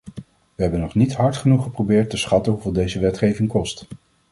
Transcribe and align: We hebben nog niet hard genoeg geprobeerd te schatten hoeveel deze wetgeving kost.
We 0.55 0.61
hebben 0.63 0.79
nog 0.79 0.95
niet 0.95 1.13
hard 1.13 1.35
genoeg 1.35 1.63
geprobeerd 1.63 2.09
te 2.09 2.17
schatten 2.17 2.51
hoeveel 2.53 2.71
deze 2.71 2.99
wetgeving 2.99 3.49
kost. 3.49 3.87